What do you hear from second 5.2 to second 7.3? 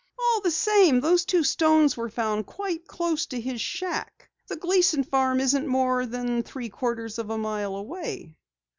isn't more than three quarters of